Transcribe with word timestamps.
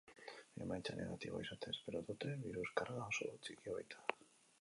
Emaitza 0.63 0.95
negatiboa 0.99 1.41
izatea 1.45 1.73
espero 1.77 2.01
dute, 2.07 2.31
birus 2.47 2.73
karga 2.81 3.05
oso 3.11 3.29
txikia 3.45 3.77
baita. 3.77 4.03